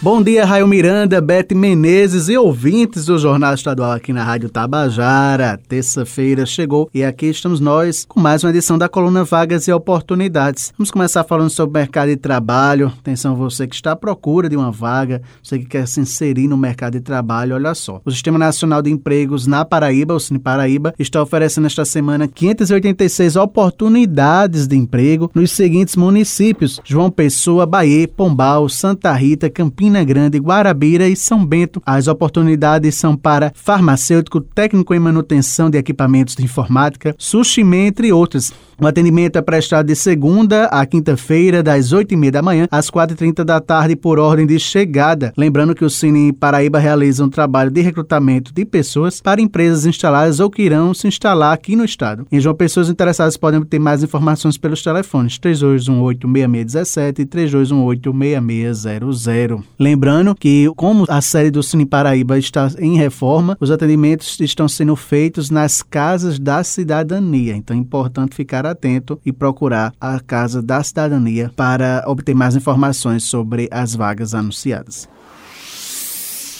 Bom 0.00 0.22
dia, 0.22 0.44
Raio 0.44 0.68
Miranda, 0.68 1.20
Bete 1.20 1.56
Menezes 1.56 2.28
e 2.28 2.38
ouvintes 2.38 3.06
do 3.06 3.18
Jornal 3.18 3.52
Estadual 3.52 3.90
aqui 3.90 4.12
na 4.12 4.22
Rádio 4.22 4.48
Tabajara. 4.48 5.58
Terça-feira 5.68 6.46
chegou 6.46 6.88
e 6.94 7.02
aqui 7.02 7.26
estamos 7.26 7.58
nós 7.58 8.06
com 8.08 8.20
mais 8.20 8.44
uma 8.44 8.50
edição 8.50 8.78
da 8.78 8.88
coluna 8.88 9.24
Vagas 9.24 9.66
e 9.66 9.72
Oportunidades. 9.72 10.72
Vamos 10.78 10.92
começar 10.92 11.24
falando 11.24 11.50
sobre 11.50 11.76
o 11.76 11.80
mercado 11.80 12.10
de 12.10 12.16
trabalho. 12.16 12.92
Atenção 13.00 13.34
você 13.34 13.66
que 13.66 13.74
está 13.74 13.90
à 13.90 13.96
procura 13.96 14.48
de 14.48 14.56
uma 14.56 14.70
vaga, 14.70 15.20
você 15.42 15.58
que 15.58 15.66
quer 15.66 15.88
se 15.88 15.98
inserir 15.98 16.46
no 16.46 16.56
mercado 16.56 16.92
de 16.92 17.00
trabalho, 17.00 17.56
olha 17.56 17.74
só. 17.74 18.00
O 18.04 18.12
Sistema 18.12 18.38
Nacional 18.38 18.80
de 18.80 18.92
Empregos 18.92 19.48
na 19.48 19.64
Paraíba, 19.64 20.14
o 20.14 20.20
Cine 20.20 20.38
Paraíba, 20.38 20.94
está 20.96 21.20
oferecendo 21.20 21.66
esta 21.66 21.84
semana 21.84 22.28
586 22.28 23.34
oportunidades 23.34 24.68
de 24.68 24.76
emprego 24.76 25.28
nos 25.34 25.50
seguintes 25.50 25.96
municípios: 25.96 26.80
João 26.84 27.10
Pessoa, 27.10 27.66
Bahia, 27.66 28.06
Pombal, 28.06 28.68
Santa 28.68 29.12
Rita, 29.12 29.50
Campinas, 29.50 29.87
Campina 29.88 30.04
Grande, 30.04 30.38
Guarabira 30.38 31.08
e 31.08 31.16
São 31.16 31.44
Bento. 31.44 31.82
As 31.84 32.08
oportunidades 32.08 32.94
são 32.94 33.16
para 33.16 33.50
farmacêutico, 33.54 34.38
técnico 34.38 34.94
em 34.94 34.98
manutenção 34.98 35.70
de 35.70 35.78
equipamentos 35.78 36.34
de 36.34 36.44
informática, 36.44 37.14
sushi, 37.16 37.62
entre 37.62 38.12
outras. 38.12 38.52
O 38.80 38.86
atendimento 38.86 39.36
é 39.36 39.42
prestado 39.42 39.86
de 39.86 39.96
segunda 39.96 40.66
a 40.66 40.86
quinta-feira, 40.86 41.64
das 41.64 41.92
8h30 41.92 42.30
da 42.30 42.40
manhã 42.40 42.68
às 42.70 42.88
4h30 42.88 43.42
da 43.42 43.60
tarde, 43.60 43.96
por 43.96 44.20
ordem 44.20 44.46
de 44.46 44.56
chegada. 44.60 45.32
Lembrando 45.36 45.74
que 45.74 45.84
o 45.84 45.90
Cine 45.90 46.32
Paraíba 46.32 46.78
realiza 46.78 47.24
um 47.24 47.28
trabalho 47.28 47.72
de 47.72 47.80
recrutamento 47.80 48.54
de 48.54 48.64
pessoas 48.64 49.20
para 49.20 49.40
empresas 49.40 49.84
instaladas 49.84 50.38
ou 50.38 50.48
que 50.48 50.62
irão 50.62 50.94
se 50.94 51.08
instalar 51.08 51.52
aqui 51.52 51.74
no 51.74 51.84
estado. 51.84 52.24
Em 52.30 52.38
João 52.38 52.54
Pessoas 52.54 52.88
interessadas 52.88 53.36
podem 53.36 53.60
ter 53.64 53.80
mais 53.80 54.04
informações 54.04 54.56
pelos 54.56 54.80
telefones 54.80 55.40
3218-6617 55.40 57.18
e 57.18 57.26
3218-6600. 57.26 59.60
Lembrando 59.78 60.34
que, 60.34 60.68
como 60.76 61.04
a 61.08 61.20
sede 61.20 61.52
do 61.52 61.62
Cine 61.62 61.86
Paraíba 61.86 62.36
está 62.36 62.68
em 62.80 62.96
reforma, 62.96 63.56
os 63.60 63.70
atendimentos 63.70 64.40
estão 64.40 64.66
sendo 64.66 64.96
feitos 64.96 65.50
nas 65.50 65.82
casas 65.82 66.36
da 66.36 66.64
cidadania. 66.64 67.54
Então 67.54 67.76
é 67.76 67.78
importante 67.78 68.34
ficar 68.34 68.66
atento 68.66 69.20
e 69.24 69.32
procurar 69.32 69.92
a 70.00 70.18
Casa 70.18 70.60
da 70.60 70.82
Cidadania 70.82 71.52
para 71.54 72.02
obter 72.08 72.34
mais 72.34 72.56
informações 72.56 73.22
sobre 73.22 73.68
as 73.70 73.94
vagas 73.94 74.34
anunciadas. 74.34 75.08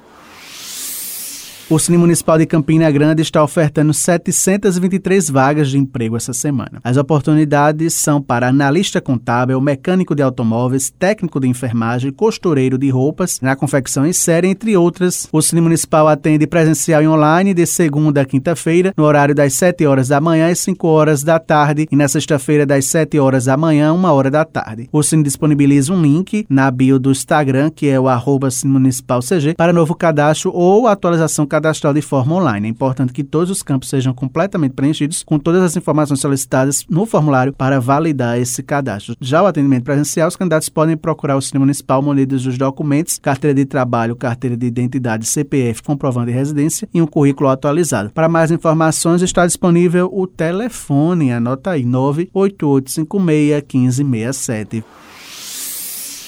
O 1.71 1.77
Cine 1.77 1.99
Municipal 1.99 2.35
de 2.39 2.47
Campina 2.47 2.89
Grande 2.89 3.21
está 3.21 3.43
ofertando 3.43 3.93
723 3.93 5.29
vagas 5.29 5.69
de 5.69 5.77
emprego 5.77 6.17
essa 6.17 6.33
semana. 6.33 6.79
As 6.83 6.97
oportunidades 6.97 7.93
são 7.93 8.19
para 8.19 8.47
analista 8.47 8.99
contábil, 8.99 9.61
mecânico 9.61 10.15
de 10.15 10.23
automóveis, 10.23 10.89
técnico 10.89 11.39
de 11.39 11.47
enfermagem, 11.47 12.11
costureiro 12.11 12.75
de 12.75 12.89
roupas, 12.89 13.39
na 13.39 13.55
confecção 13.55 14.03
em 14.03 14.11
série, 14.11 14.47
entre 14.47 14.75
outras. 14.75 15.29
O 15.31 15.43
Cine 15.43 15.61
Municipal 15.61 16.07
atende 16.07 16.47
presencial 16.47 17.03
e 17.03 17.07
online 17.07 17.53
de 17.53 17.67
segunda 17.67 18.21
a 18.21 18.25
quinta-feira, 18.25 18.91
no 18.97 19.03
horário 19.03 19.35
das 19.35 19.53
7 19.53 19.85
horas 19.85 20.07
da 20.07 20.19
manhã 20.19 20.49
e 20.49 20.55
5 20.55 20.87
horas 20.87 21.21
da 21.21 21.37
tarde, 21.37 21.87
e 21.91 21.95
na 21.95 22.07
sexta-feira 22.07 22.65
das 22.65 22.85
7 22.85 23.19
horas 23.19 23.45
da 23.45 23.55
manhã, 23.55 23.93
1 23.93 24.05
hora 24.05 24.31
da 24.31 24.43
tarde. 24.43 24.89
O 24.91 25.03
Cine 25.03 25.21
disponibiliza 25.21 25.93
um 25.93 26.01
link 26.01 26.47
na 26.49 26.71
bio 26.71 26.97
do 26.97 27.11
Instagram, 27.11 27.69
que 27.69 27.87
é 27.87 27.99
o 27.99 28.07
arroba 28.07 28.49
Cine 28.49 28.73
Municipal 28.73 29.19
CG, 29.19 29.53
para 29.53 29.71
novo 29.71 29.93
cadastro 29.93 30.51
ou 30.51 30.87
atualização 30.87 31.45
cadastral 31.45 31.58
cadastral 31.59 31.93
de 31.93 32.01
forma 32.01 32.35
online. 32.35 32.67
É 32.67 32.71
importante 32.71 33.11
que 33.11 33.23
todos 33.23 33.51
os 33.51 33.61
campos 33.61 33.89
sejam 33.89 34.13
completamente 34.13 34.73
preenchidos 34.73 35.23
com 35.23 35.37
todas 35.37 35.61
as 35.61 35.75
informações 35.75 36.19
solicitadas 36.19 36.85
no 36.89 37.05
formulário 37.05 37.53
para 37.53 37.79
validar 37.79 38.39
esse 38.39 38.63
cadastro. 38.63 39.15
Já 39.19 39.43
o 39.43 39.45
atendimento 39.45 39.83
presencial, 39.83 40.27
os 40.27 40.35
candidatos 40.35 40.69
podem 40.69 40.95
procurar 40.95 41.35
o 41.35 41.41
Sistema 41.41 41.65
Municipal 41.65 42.01
munidos 42.01 42.43
dos 42.43 42.57
documentos, 42.57 43.19
carteira 43.19 43.53
de 43.53 43.65
trabalho, 43.65 44.15
carteira 44.15 44.55
de 44.55 44.65
identidade, 44.65 45.25
CPF, 45.25 45.83
comprovando 45.83 46.27
de 46.27 46.31
residência 46.31 46.87
e 46.93 47.01
um 47.01 47.07
currículo 47.07 47.49
atualizado. 47.49 48.11
Para 48.11 48.29
mais 48.29 48.51
informações, 48.51 49.21
está 49.21 49.45
disponível 49.45 50.09
o 50.11 50.25
telefone, 50.25 51.33
anota 51.33 51.71
aí, 51.71 51.83
98856 51.83 53.99
1567. 53.99 54.83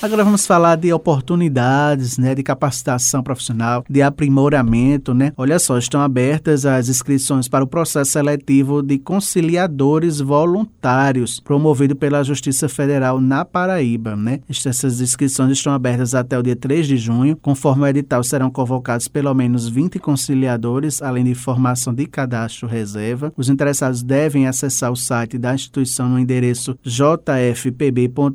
Agora 0.02 0.24
vamos 0.24 0.48
falar 0.48 0.78
de 0.78 0.92
oportunidades, 0.92 2.18
né, 2.18 2.34
de 2.34 2.42
capacitação 2.42 3.22
profissional, 3.22 3.86
de 3.88 4.02
aprimoramento, 4.02 5.14
né? 5.14 5.32
Olha 5.38 5.60
só, 5.60 5.78
estão 5.78 6.02
abertas 6.02 6.66
as 6.66 6.90
inscrições 6.90 7.48
para 7.48 7.64
o 7.64 7.68
processo 7.68 8.10
seletivo 8.10 8.82
de 8.82 8.98
conciliadores 8.98 10.20
voluntários, 10.20 11.40
promovido 11.40 11.96
pela 11.96 12.24
Justiça 12.24 12.68
Federal 12.68 13.22
na 13.22 13.46
Paraíba, 13.46 14.16
né? 14.16 14.40
Essas 14.50 15.00
inscrições 15.02 15.52
estão 15.52 15.72
abertas 15.72 16.16
até 16.16 16.36
o 16.36 16.42
dia 16.42 16.56
3 16.56 16.88
de 16.88 16.98
junho. 16.98 17.38
Conforme 17.40 17.84
o 17.84 17.88
edital, 17.88 18.24
serão 18.24 18.50
convocados 18.50 19.08
pelo 19.08 19.32
menos 19.36 19.70
20 19.70 20.00
conciliadores, 20.00 21.00
além 21.00 21.26
de 21.26 21.36
formação 21.36 21.94
de 21.94 22.08
cadastro 22.08 22.68
reserva. 22.68 23.32
Os 23.38 23.50
interessados 23.50 24.02
devem 24.02 24.48
acessar 24.48 24.92
o 24.92 24.96
site 24.96 25.38
da 25.38 25.54
instituição 25.54 26.10
no 26.10 26.18
endereço 26.18 26.76
jfpb.jus.br, 26.84 28.26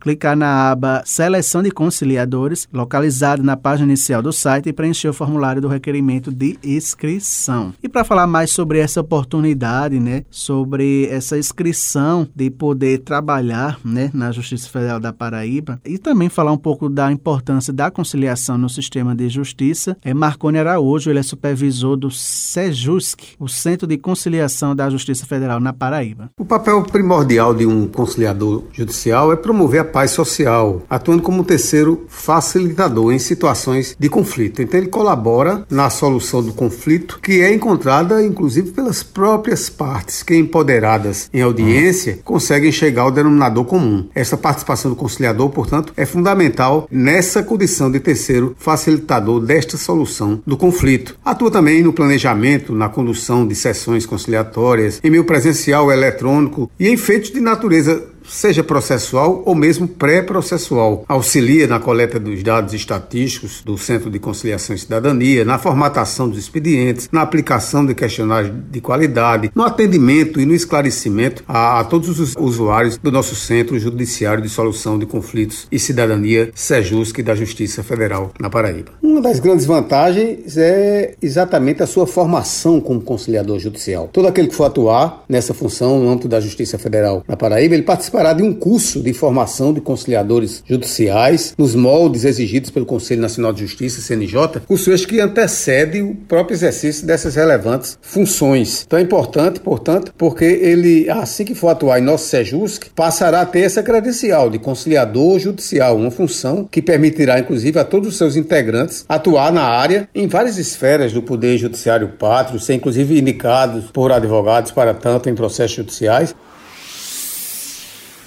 clicar 0.00 0.34
na 0.34 0.45
na 0.46 0.70
aba 0.70 1.02
Seleção 1.04 1.60
de 1.60 1.72
Conciliadores, 1.72 2.68
localizado 2.72 3.42
na 3.42 3.56
página 3.56 3.88
inicial 3.88 4.22
do 4.22 4.32
site, 4.32 4.68
e 4.68 4.72
preencher 4.72 5.08
o 5.08 5.12
formulário 5.12 5.60
do 5.60 5.66
requerimento 5.66 6.30
de 6.30 6.56
inscrição. 6.62 7.74
E 7.82 7.88
para 7.88 8.04
falar 8.04 8.28
mais 8.28 8.52
sobre 8.52 8.78
essa 8.78 9.00
oportunidade, 9.00 9.98
né, 9.98 10.22
sobre 10.30 11.06
essa 11.06 11.36
inscrição 11.36 12.28
de 12.34 12.48
poder 12.48 12.98
trabalhar, 12.98 13.78
né, 13.84 14.10
na 14.14 14.30
Justiça 14.30 14.68
Federal 14.68 15.00
da 15.00 15.12
Paraíba, 15.12 15.80
e 15.84 15.98
também 15.98 16.28
falar 16.28 16.52
um 16.52 16.58
pouco 16.58 16.88
da 16.88 17.10
importância 17.10 17.72
da 17.72 17.90
conciliação 17.90 18.56
no 18.56 18.68
sistema 18.68 19.14
de 19.14 19.28
justiça, 19.28 19.96
é 20.04 20.14
Marconi 20.14 20.58
Araújo, 20.58 21.10
ele 21.10 21.18
é 21.18 21.22
supervisor 21.24 21.96
do 21.96 22.10
SEJUSC, 22.10 23.34
o 23.38 23.48
Centro 23.48 23.86
de 23.86 23.98
Conciliação 23.98 24.76
da 24.76 24.88
Justiça 24.88 25.26
Federal 25.26 25.58
na 25.58 25.72
Paraíba. 25.72 26.30
O 26.38 26.44
papel 26.44 26.82
primordial 26.84 27.52
de 27.52 27.66
um 27.66 27.88
conciliador 27.88 28.64
judicial 28.72 29.32
é 29.32 29.36
promover 29.36 29.80
a 29.80 29.84
paz 29.84 30.12
social 30.12 30.35
social, 30.36 30.82
atuando 30.90 31.22
como 31.22 31.44
terceiro 31.44 32.04
facilitador 32.08 33.12
em 33.12 33.18
situações 33.18 33.96
de 33.98 34.08
conflito. 34.08 34.60
Então 34.60 34.78
ele 34.78 34.88
colabora 34.88 35.64
na 35.70 35.88
solução 35.88 36.42
do 36.42 36.52
conflito, 36.52 37.18
que 37.22 37.40
é 37.40 37.52
encontrada 37.52 38.22
inclusive 38.22 38.72
pelas 38.72 39.02
próprias 39.02 39.70
partes, 39.70 40.22
que 40.22 40.34
empoderadas 40.34 41.30
em 41.32 41.40
audiência 41.40 42.18
conseguem 42.24 42.70
chegar 42.70 43.02
ao 43.02 43.10
denominador 43.10 43.64
comum. 43.64 44.08
Essa 44.14 44.36
participação 44.36 44.90
do 44.90 44.96
conciliador, 44.96 45.48
portanto, 45.50 45.92
é 45.96 46.04
fundamental 46.04 46.86
nessa 46.90 47.42
condição 47.42 47.90
de 47.90 48.00
terceiro 48.00 48.54
facilitador 48.58 49.40
desta 49.40 49.76
solução 49.76 50.40
do 50.46 50.56
conflito. 50.56 51.16
Atua 51.24 51.50
também 51.50 51.82
no 51.82 51.92
planejamento, 51.92 52.74
na 52.74 52.88
condução 52.88 53.46
de 53.46 53.54
sessões 53.54 54.04
conciliatórias, 54.04 55.00
em 55.02 55.10
meio 55.10 55.24
presencial, 55.24 55.90
eletrônico 55.90 56.70
e 56.78 56.88
em 56.88 56.96
feitos 56.96 57.30
de 57.30 57.40
natureza 57.40 58.02
seja 58.28 58.62
processual 58.62 59.42
ou 59.44 59.54
mesmo 59.54 59.86
pré-processual. 59.88 61.04
Auxilia 61.08 61.66
na 61.66 61.80
coleta 61.80 62.18
dos 62.18 62.42
dados 62.42 62.74
estatísticos 62.74 63.62
do 63.64 63.76
Centro 63.78 64.10
de 64.10 64.18
Conciliação 64.18 64.74
e 64.74 64.78
Cidadania, 64.78 65.44
na 65.44 65.58
formatação 65.58 66.28
dos 66.28 66.38
expedientes, 66.38 67.08
na 67.12 67.22
aplicação 67.22 67.84
de 67.84 67.94
questionários 67.94 68.52
de 68.70 68.80
qualidade, 68.80 69.50
no 69.54 69.62
atendimento 69.62 70.40
e 70.40 70.46
no 70.46 70.54
esclarecimento 70.54 71.42
a, 71.46 71.80
a 71.80 71.84
todos 71.84 72.20
os 72.20 72.34
usuários 72.38 72.96
do 72.98 73.10
nosso 73.12 73.34
Centro 73.34 73.78
Judiciário 73.78 74.42
de 74.42 74.48
Solução 74.48 74.98
de 74.98 75.06
Conflitos 75.06 75.66
e 75.70 75.78
Cidadania, 75.78 76.50
SEJUSC, 76.54 77.22
da 77.22 77.34
Justiça 77.34 77.82
Federal 77.82 78.32
na 78.38 78.50
Paraíba. 78.50 78.92
Uma 79.02 79.20
das 79.20 79.40
grandes 79.40 79.66
vantagens 79.66 80.56
é 80.56 81.14
exatamente 81.20 81.82
a 81.82 81.86
sua 81.86 82.06
formação 82.06 82.80
como 82.80 83.00
conciliador 83.00 83.58
judicial. 83.58 84.08
Todo 84.12 84.28
aquele 84.28 84.48
que 84.48 84.54
for 84.54 84.64
atuar 84.64 85.24
nessa 85.28 85.54
função 85.54 86.00
no 86.00 86.10
âmbito 86.10 86.28
da 86.28 86.40
Justiça 86.40 86.78
Federal 86.78 87.24
na 87.26 87.36
Paraíba, 87.36 87.74
ele 87.74 87.82
participa 87.82 88.15
participará 88.16 88.32
de 88.32 88.42
um 88.42 88.52
curso 88.52 89.02
de 89.02 89.12
formação 89.12 89.74
de 89.74 89.80
conciliadores 89.80 90.62
judiciais 90.66 91.54
nos 91.58 91.74
moldes 91.74 92.24
exigidos 92.24 92.70
pelo 92.70 92.86
Conselho 92.86 93.20
Nacional 93.20 93.52
de 93.52 93.60
Justiça, 93.60 94.00
CNJ, 94.00 94.60
curso 94.66 94.90
este 94.90 95.06
que 95.06 95.20
antecede 95.20 96.00
o 96.00 96.14
próprio 96.14 96.54
exercício 96.54 97.06
dessas 97.06 97.34
relevantes 97.34 97.98
funções. 98.00 98.84
Então 98.86 98.98
é 98.98 99.02
importante, 99.02 99.60
portanto, 99.60 100.14
porque 100.16 100.44
ele, 100.44 101.08
assim 101.10 101.44
que 101.44 101.54
for 101.54 101.68
atuar 101.68 101.98
em 101.98 102.02
nosso 102.02 102.28
SEJUSC, 102.28 102.90
passará 102.94 103.42
a 103.42 103.46
ter 103.46 103.60
essa 103.60 103.82
credencial 103.82 104.48
de 104.48 104.58
conciliador 104.58 105.38
judicial, 105.38 105.96
uma 105.96 106.10
função 106.10 106.66
que 106.70 106.80
permitirá, 106.80 107.38
inclusive, 107.38 107.78
a 107.78 107.84
todos 107.84 108.08
os 108.08 108.16
seus 108.16 108.34
integrantes 108.34 109.04
atuar 109.08 109.52
na 109.52 109.64
área 109.64 110.08
em 110.14 110.26
várias 110.26 110.56
esferas 110.56 111.12
do 111.12 111.22
Poder 111.22 111.58
Judiciário 111.58 112.08
Pátrio, 112.18 112.58
ser 112.58 112.74
inclusive 112.74 113.18
indicados 113.18 113.90
por 113.90 114.10
advogados 114.10 114.70
para 114.70 114.94
tanto 114.94 115.28
em 115.28 115.34
processos 115.34 115.76
judiciais. 115.76 116.34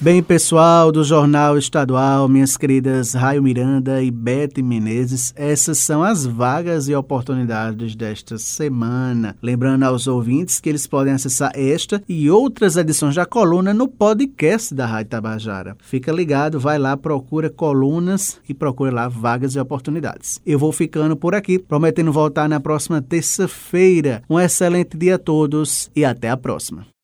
Bem, 0.01 0.23
pessoal 0.23 0.93
do 0.93 1.03
Jornal 1.03 1.57
Estadual, 1.57 2.29
minhas 2.29 2.55
queridas 2.55 3.13
Raio 3.13 3.43
Miranda 3.43 4.01
e 4.01 4.09
Bete 4.09 4.61
Menezes, 4.61 5.33
essas 5.35 5.79
são 5.79 6.01
as 6.01 6.25
vagas 6.25 6.87
e 6.87 6.95
oportunidades 6.95 7.97
desta 7.97 8.37
semana. 8.37 9.35
Lembrando 9.41 9.83
aos 9.83 10.07
ouvintes 10.07 10.61
que 10.61 10.69
eles 10.69 10.87
podem 10.87 11.11
acessar 11.11 11.51
esta 11.53 12.01
e 12.07 12.31
outras 12.31 12.77
edições 12.77 13.13
da 13.13 13.25
coluna 13.25 13.73
no 13.73 13.89
podcast 13.89 14.73
da 14.73 14.85
Rádio 14.85 15.09
Tabajara. 15.09 15.75
Fica 15.81 16.13
ligado, 16.13 16.61
vai 16.61 16.79
lá, 16.79 16.95
procura 16.95 17.49
colunas 17.49 18.39
e 18.47 18.53
procura 18.53 18.93
lá 18.93 19.09
vagas 19.09 19.53
e 19.55 19.59
oportunidades. 19.59 20.39
Eu 20.45 20.57
vou 20.57 20.71
ficando 20.71 21.17
por 21.17 21.35
aqui, 21.35 21.59
prometendo 21.59 22.13
voltar 22.13 22.47
na 22.47 22.61
próxima 22.61 23.01
terça-feira. 23.01 24.23
Um 24.29 24.39
excelente 24.39 24.97
dia 24.97 25.15
a 25.15 25.19
todos 25.19 25.91
e 25.93 26.05
até 26.05 26.29
a 26.29 26.37
próxima. 26.37 26.89